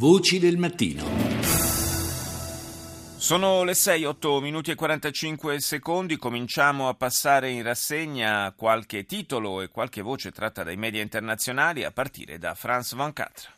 [0.00, 1.04] Voci del mattino.
[3.18, 9.60] Sono le 6, 8 minuti e 45 secondi, cominciamo a passare in rassegna qualche titolo
[9.60, 13.50] e qualche voce tratta dai media internazionali a partire da France 24.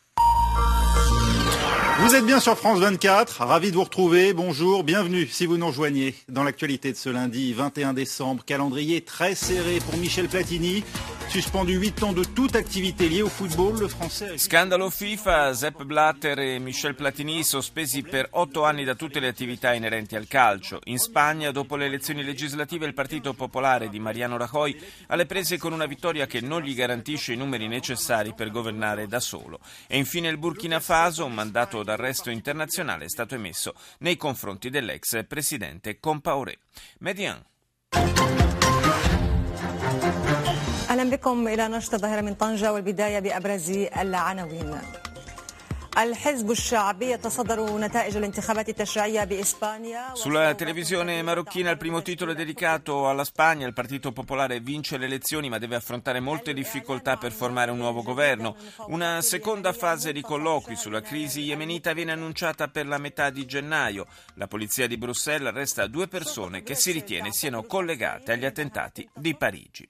[2.02, 5.68] Vous êtes bien sur France 24, ravi de vous retrouver, bonjour, bienvenue si vous nous
[5.68, 10.82] rejoignez dans l'actualité de ce lundi 21 décembre, calendrier très serré pour Michel Platini,
[11.28, 14.36] suspendu 8 ans de toute activité liée au football, le français...
[14.36, 19.72] Scandalo FIFA, Sepp Blatter e Michel Platini sospesi per 8 anni da tutte le attività
[19.72, 20.80] inerenti al calcio.
[20.86, 25.72] In Spagna, dopo le elezioni legislative, il Partito Popolare di Mariano Rajoy alle prese con
[25.72, 29.60] una vittoria che non gli garantisce i numeri necessari per governare da solo.
[29.86, 35.25] E infine il Burkina Faso, un mandato d'arresto internazionale è stato emesso nei confronti dell'ex
[35.27, 36.57] presidente Compaoré.
[36.99, 37.43] Median.
[40.89, 44.81] اهلا بكم الى نشط الظاهره من طنجه والبدايه بابرز العناوين.
[45.97, 53.09] الحزب الشعبي يتصدر نتائج الانتخابات التشريعيه باسبانيا Sulla televisione marocchina il primo titolo è dedicato
[53.09, 53.65] alla Spagna.
[53.65, 58.03] Il Partito Popolare vince le elezioni ma deve affrontare molte difficoltà per formare un nuovo
[58.03, 58.55] governo.
[58.87, 64.05] Una seconda fase di colloqui sulla crisi yemenita viene annunciata per la metà di gennaio.
[64.35, 69.35] La polizia di Bruxelles arresta due persone che si ritiene siano collegate agli attentati di
[69.35, 69.89] Parigi.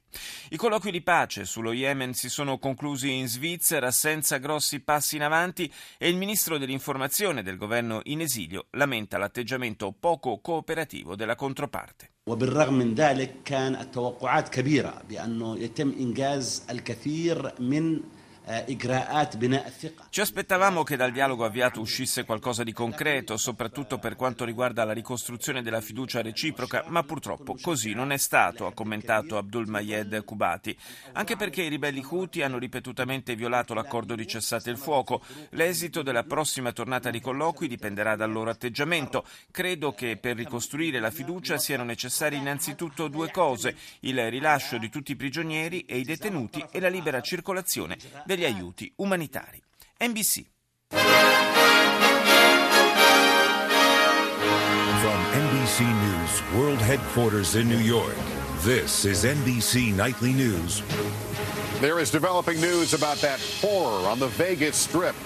[0.49, 5.23] I colloqui di pace sullo Yemen si sono conclusi in Svizzera senza grossi passi in
[5.23, 12.09] avanti e il ministro dell'informazione del governo in esilio lamenta l'atteggiamento poco cooperativo della controparte.
[12.27, 18.20] وبالرغم من ذلك كان التوقعات كبيرة بأنه يتم إنجاز الكثير من إجراءات بناء الثقة
[20.08, 24.92] ci aspettavamo che dal dialogo avviato uscisse qualcosa di concreto, soprattutto per quanto riguarda la
[24.92, 30.76] ricostruzione della fiducia reciproca, ma purtroppo così non è stato, ha commentato Abdul Mayed Kubati,
[31.12, 35.22] anche perché i ribelli Houthi hanno ripetutamente violato l'accordo di cessate il fuoco.
[35.50, 39.24] L'esito della prossima tornata di colloqui dipenderà dal loro atteggiamento.
[39.50, 45.12] Credo che per ricostruire la fiducia siano necessarie innanzitutto due cose, il rilascio di tutti
[45.12, 49.62] i prigionieri e i detenuti e la libera circolazione degli aiuti umanitari.
[50.00, 50.46] NBC.
[55.02, 58.16] From NBC News World Headquarters in New York,
[58.60, 60.82] this is NBC Nightly News.
[61.80, 65.16] There is developing news about that horror on the Vegas Strip.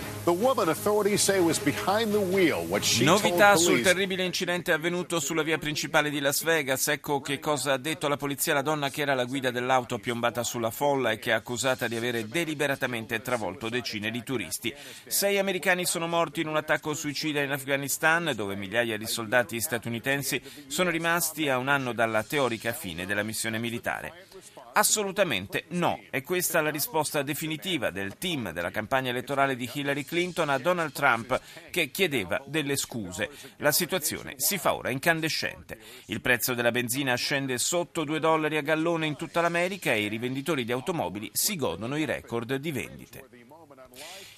[3.05, 6.89] Novità sul terribile incidente avvenuto sulla via principale di Las Vegas.
[6.89, 10.43] Ecco che cosa ha detto la polizia la donna che era alla guida dell'auto piombata
[10.43, 14.75] sulla folla e che è accusata di avere deliberatamente travolto decine di turisti.
[15.07, 20.43] Sei americani sono morti in un attacco suicida in Afghanistan, dove migliaia di soldati statunitensi
[20.67, 24.27] sono rimasti a un anno dalla teorica fine della missione militare.
[24.79, 30.51] Assolutamente no, è questa la risposta definitiva del team della campagna elettorale di Hillary Clinton
[30.51, 33.31] a Donald Trump che chiedeva delle scuse.
[33.57, 35.79] La situazione si fa ora incandescente.
[36.09, 40.09] Il prezzo della benzina scende sotto 2 dollari a gallone in tutta l'America e i
[40.09, 43.46] rivenditori di automobili si godono i record di vendite.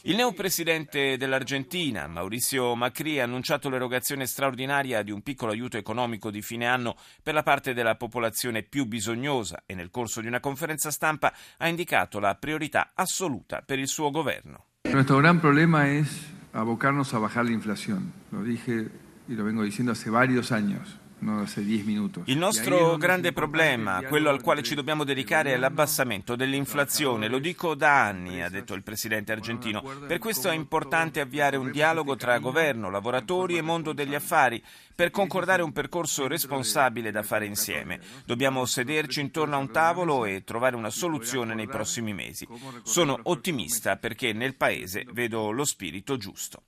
[0.02, 6.42] Il neopresidente dell'Argentina, Mauricio Macri, ha annunciato l'erogazione straordinaria di un piccolo aiuto economico di
[6.42, 10.90] fine anno per la parte della popolazione più bisognosa e nel corso di una conferenza
[10.90, 14.66] stampa ha indicato la priorità assoluta per il suo governo.
[14.84, 16.08] Nuestro gran problema es
[16.52, 18.12] abocarnos a bajar la inflación.
[18.30, 18.88] Lo dije
[19.28, 22.22] y lo vengo diciendo hace varios años, no hace 10 minutos.
[22.26, 27.28] Il nostro grande problema, el quello al quale ci dobbiamo dedicare, è l'abbassamento dell'inflazione.
[27.28, 29.82] Lo dico da anni, ha detto il presidente argentino.
[30.06, 34.62] Per questo è importante avviare un dialogo tra governo, lavoratori e mondo degli affari
[34.94, 38.00] per concordare un percorso responsabile da fare insieme.
[38.24, 42.46] Dobbiamo sederci intorno a un tavolo e trovare una soluzione nei prossimi mesi.
[42.82, 46.62] Sono ottimista perché nel Paese vedo lo spirito giusto.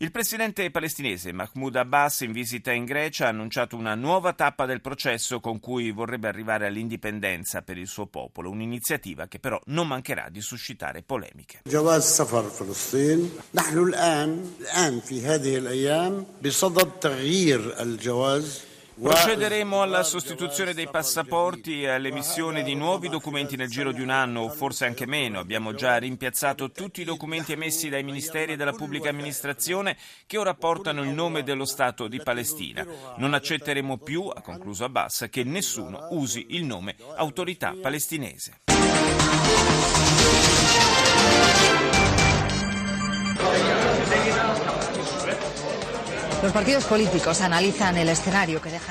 [0.00, 4.80] Il presidente palestinese Mahmoud Abbas in visita in Grecia ha annunciato una nuova tappa del
[4.80, 10.28] processo con cui vorrebbe arrivare all'indipendenza per il suo popolo, un'iniziativa che però non mancherà
[10.30, 11.62] di suscitare polemiche.
[19.00, 24.40] Procederemo alla sostituzione dei passaporti e all'emissione di nuovi documenti nel giro di un anno
[24.40, 25.38] o forse anche meno.
[25.38, 29.96] Abbiamo già rimpiazzato tutti i documenti emessi dai ministeri e dalla pubblica amministrazione
[30.26, 32.84] che ora portano il nome dello Stato di Palestina.
[33.16, 38.62] Non accetteremo più, ha concluso Abbas, che nessuno usi il nome autorità palestinese.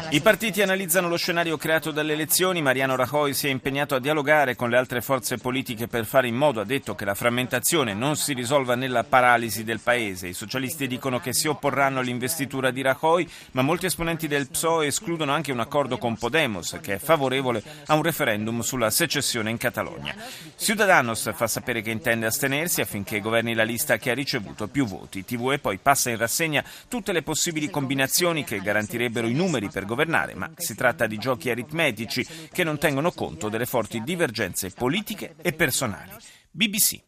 [0.09, 2.61] I partiti analizzano lo scenario creato dalle elezioni.
[2.61, 6.35] Mariano Rajoy si è impegnato a dialogare con le altre forze politiche per fare in
[6.35, 10.27] modo, ha detto, che la frammentazione non si risolva nella paralisi del paese.
[10.27, 15.31] I socialisti dicono che si opporranno all'investitura di Rajoy, ma molti esponenti del PSOE escludono
[15.31, 20.13] anche un accordo con Podemos, che è favorevole a un referendum sulla secessione in Catalogna.
[20.57, 25.23] Ciudadanos fa sapere che intende astenersi affinché governi la lista che ha ricevuto più voti.
[25.23, 30.34] TVE poi passa in rassegna tutte le possibili combinazioni che garantirebbero i numeri per governare,
[30.34, 35.54] ma si tratta di giochi aritmetici che non tengono conto delle forti divergenze politiche e
[35.54, 36.10] personali.
[36.50, 37.00] BBC.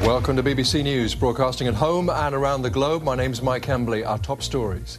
[0.00, 3.04] Welcome to BBC News, broadcasting at home and around the globe.
[3.04, 4.02] My name is Mike Hembley.
[4.02, 4.98] Our top stories.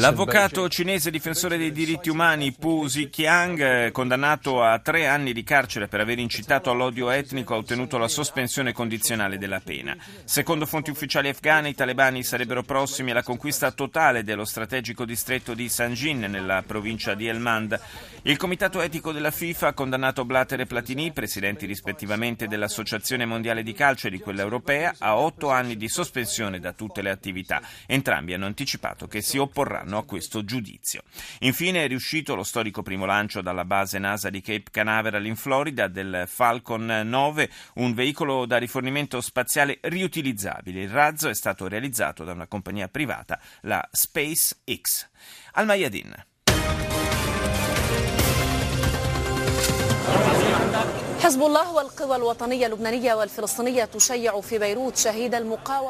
[0.00, 6.00] L'avvocato cinese difensore dei diritti umani Pu Ziqiang, condannato a tre anni di carcere per
[6.00, 9.96] aver incitato all'odio etnico, ha ottenuto la sospensione condizionale della pena.
[10.24, 15.68] Secondo fonti ufficiali afghane, i talebani sarebbero prossimi alla conquista totale dello strategico distretto di
[15.68, 17.80] Sanjin, nella provincia di Helmand.
[18.22, 23.72] Il comitato etico della FIFA ha condannato Blatter e Platini, presidenti rispettivamente dell'Associazione Mondiale di
[23.72, 27.62] Calcio e di quella europea, a otto anni di sospensione da tutte le attività.
[27.86, 31.02] Entrambi hanno anticipato che si opporranno a questo giudizio.
[31.40, 35.88] Infine è riuscito lo storico primo lancio dalla base NASA di Cape Canaveral in Florida
[35.88, 40.82] del Falcon 9, un veicolo da rifornimento spaziale riutilizzabile.
[40.82, 45.08] Il razzo è stato realizzato da una compagnia privata, la SpaceX.
[45.52, 46.32] Al Mayadin.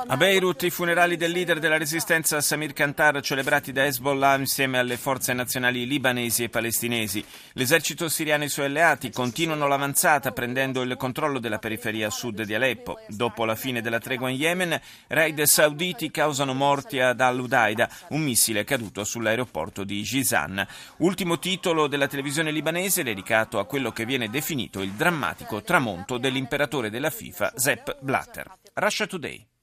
[0.06, 4.96] A Beirut i funerali del leader della resistenza Samir Kantar celebrati da Hezbollah insieme alle
[4.96, 7.24] forze nazionali libanesi e palestinesi.
[7.54, 12.54] L'esercito siriano e i suoi alleati continuano l'avanzata prendendo il controllo della periferia sud di
[12.54, 13.00] Aleppo.
[13.08, 18.62] Dopo la fine della tregua in Yemen, raid sauditi causano morti ad Al-Udaida, un missile
[18.62, 20.64] caduto sull'aeroporto di Jizan.
[20.98, 26.18] Ultimo titolo della televisione libanese dedicato a quello che viene definito il drammatico drammatico tramonto
[26.18, 28.58] dell'imperatore della FIFA Sepp Blatter.
[28.74, 29.53] Russia Today.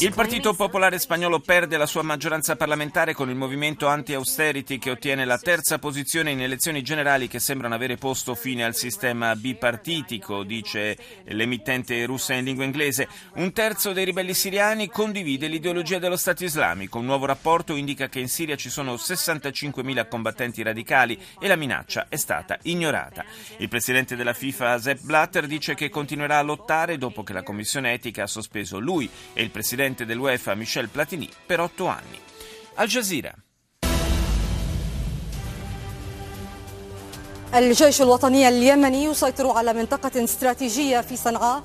[0.00, 5.24] Il Partito Popolare Spagnolo perde la sua maggioranza parlamentare con il movimento anti-austerity che ottiene
[5.24, 10.98] la terza posizione in elezioni generali che sembrano avere posto fine al sistema bipartitico, dice
[11.26, 13.06] l'emittente russa in lingua inglese.
[13.34, 16.98] Un terzo dei ribelli siriani condivide l'ideologia dello Stato islamico.
[16.98, 22.06] Un nuovo rapporto indica che in Siria ci sono 65.000 combattenti radicali e la minaccia
[22.08, 23.24] è stata ignorata.
[23.58, 27.93] Il presidente della FIFA, Sepp Blatter, dice che continuerà a lottare dopo che la Commissione
[27.93, 32.19] Etica ha sospeso lui e il presidente dell'UEFA Michel Platini per otto anni.
[32.75, 33.35] Al Jazeera.
[37.53, 41.63] الجيش الوطني اليمني يسيطر على منطقة استراتيجية في صنعاء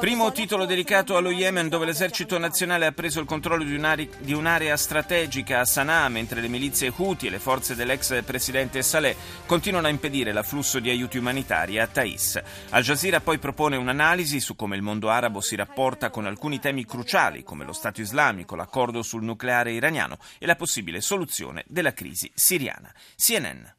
[0.00, 4.32] Primo titolo dedicato allo Yemen dove l'esercito nazionale ha preso il controllo di, un'area, di
[4.32, 9.14] un'area strategica a Sana'a mentre le milizie Houthi e le forze dell'ex presidente Saleh
[9.46, 12.42] continuano a impedire l'afflusso di aiuti umanitari a Thais.
[12.70, 16.84] Al Jazeera poi propone un'analisi su come il mondo arabo si rapporta con alcuni temi
[16.84, 22.28] cruciali come lo Stato islamico, l'accordo sul nucleare iraniano e la possibile soluzione della crisi
[22.34, 22.92] siriana.
[23.16, 23.77] CNN.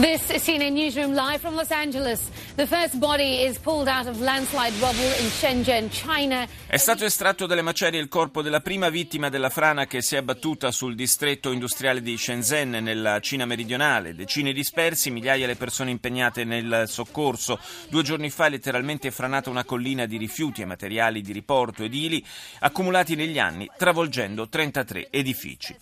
[0.00, 2.28] This is CNN Newsroom live from Los Angeles.
[2.56, 6.48] The first body is pulled out of landslide rubble in Shenzhen, China.
[6.66, 10.18] È stato estratto dalle macerie il corpo della prima vittima della frana che si è
[10.18, 14.16] abbattuta sul distretto industriale di Shenzhen nella Cina meridionale.
[14.16, 17.60] Decine dispersi, migliaia le persone impegnate nel soccorso.
[17.88, 22.24] Due giorni fa è letteralmente franata una collina di rifiuti e materiali di riporto edili
[22.58, 25.76] accumulati negli anni, travolgendo 33 edifici.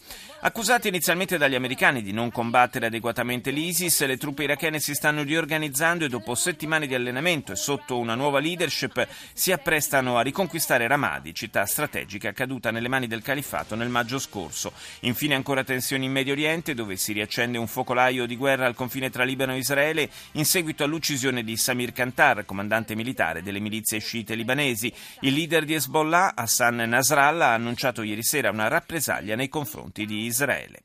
[0.44, 6.04] Accusati inizialmente dagli americani di non combattere adeguatamente l'ISIS, le truppe irachene si stanno riorganizzando
[6.04, 11.32] e dopo settimane di allenamento e sotto una nuova leadership si apprestano a riconquistare Ramadi,
[11.32, 14.72] città strategica caduta nelle mani del califfato nel maggio scorso.
[15.02, 19.10] Infine ancora tensioni in Medio Oriente dove si riaccende un focolaio di guerra al confine
[19.10, 24.34] tra Libano e Israele in seguito all'uccisione di Samir Kantar, comandante militare delle milizie sciite
[24.34, 24.92] libanesi.
[25.20, 30.14] Il leader di Hezbollah, Hassan Nasrallah, ha annunciato ieri sera una rappresaglia nei confronti di
[30.14, 30.30] Israele.
[30.32, 30.78] Israele.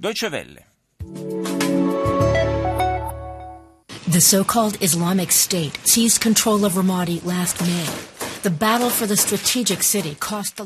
[0.00, 0.60] Deutsche Welle.
[4.06, 8.13] The so-called Islamic State seized control of Ramadi last May.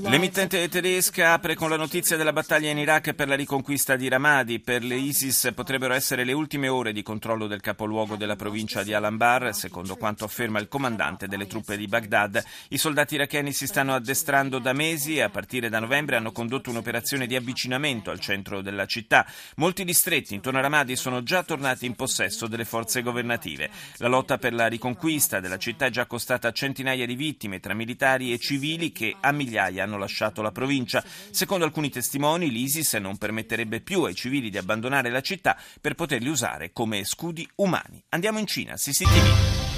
[0.08, 4.58] L'emittente tedesca apre con la notizia della battaglia in Iraq per la riconquista di Ramadi.
[4.58, 8.94] Per le ISIS potrebbero essere le ultime ore di controllo del capoluogo della provincia di
[8.94, 12.42] Al-Anbar, secondo quanto afferma il comandante delle truppe di Baghdad.
[12.70, 16.70] I soldati iracheni si stanno addestrando da mesi e a partire da novembre hanno condotto
[16.70, 19.24] un'operazione di avvicinamento al centro della città.
[19.56, 23.70] Molti distretti intorno a Ramadi sono già tornati in possesso delle forze governative.
[23.98, 28.32] La lotta per la riconquista della città è già costata centinaia di vittime tra militari
[28.32, 31.04] e civili che a migliaia hanno lasciato la provincia.
[31.30, 36.28] Secondo alcuni testimoni, l'ISIS non permetterebbe più ai civili di abbandonare la città per poterli
[36.28, 38.02] usare come scudi umani.
[38.08, 39.77] Andiamo in Cina, CCTV.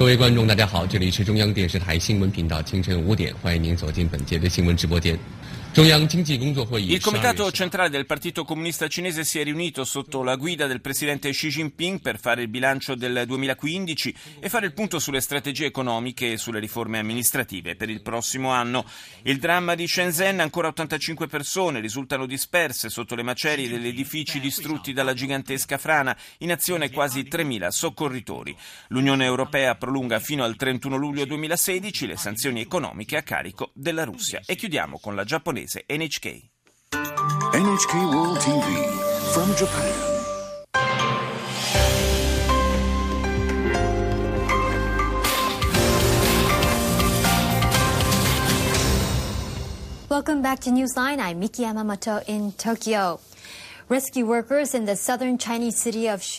[0.00, 5.18] 各位观众，大家好，这里是中央电视台新闻频道，清晨五点，欢迎您走进本节的新闻直播间。
[5.78, 11.28] Il comitato centrale del Partito Comunista Cinese si è riunito sotto la guida del presidente
[11.28, 16.32] Xi Jinping per fare il bilancio del 2015 e fare il punto sulle strategie economiche
[16.32, 18.86] e sulle riforme amministrative per il prossimo anno.
[19.24, 24.94] Il dramma di Shenzhen, ancora 85 persone risultano disperse sotto le macerie degli edifici distrutti
[24.94, 28.56] dalla gigantesca frana, in azione quasi 3.000 soccorritori.
[28.88, 34.41] L'Unione Europea prolunga fino al 31 luglio 2016 le sanzioni economiche a carico della Russia.
[34.45, 36.27] E chiudiamo con la giapponese NHK.
[37.53, 40.09] NHK World TV from Japan.
[50.07, 51.19] Welcome back to Newsline.
[51.19, 53.19] I'm Miki Yamamoto in Tokyo.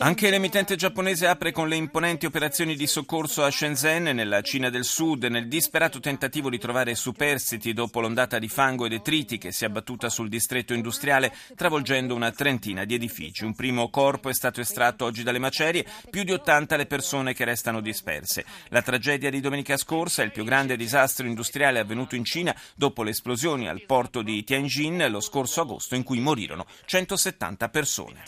[0.02, 4.84] Anche l'emittente giapponese apre con le imponenti operazioni di soccorso a Shenzhen, nella Cina del
[4.84, 9.64] Sud, nel disperato tentativo di trovare superstiti dopo l'ondata di fango e detriti che si
[9.64, 13.44] è abbattuta sul distretto industriale, travolgendo una trentina di edifici.
[13.44, 17.44] Un primo corpo è stato estratto oggi dalle macerie, più di 80 le persone che
[17.44, 18.46] restano disperse.
[18.68, 23.02] La tragedia di domenica scorsa è il più grande disastro industriale avvenuto in Cina dopo
[23.02, 28.22] le esplosioni al porto di Tianjin lo scorso agosto in cui morirono 170 persone.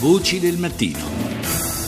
[0.00, 1.81] Voci del mattino.